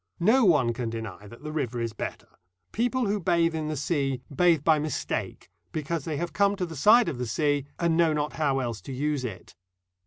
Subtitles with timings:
[0.19, 2.39] No one can deny that the river is better.
[2.71, 6.75] People who bathe in the sea bathe by mistake, because they have come to the
[6.75, 9.55] side of the sea, and know not how else to use it.